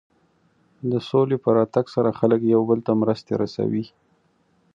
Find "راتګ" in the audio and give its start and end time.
1.57-1.85